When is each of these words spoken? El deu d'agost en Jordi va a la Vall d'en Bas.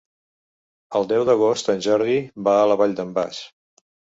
El 0.99 1.05
deu 1.11 1.27
d'agost 1.27 1.71
en 1.75 1.85
Jordi 1.89 2.17
va 2.49 2.57
a 2.63 2.67
la 2.73 2.79
Vall 2.83 2.99
d'en 3.03 3.17
Bas. 3.21 3.47